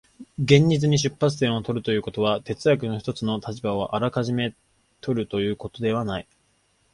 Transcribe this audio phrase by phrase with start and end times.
[0.39, 4.55] 現実に出発点を取るということは、哲学の一つの立場をあらかじめ
[4.99, 6.27] 取るということではない。